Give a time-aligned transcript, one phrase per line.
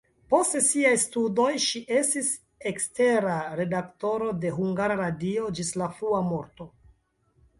[0.33, 2.31] Post siaj studoj ŝi estis
[2.71, 6.67] ekstera redaktoro de Hungara Radio ĝis la frua morto.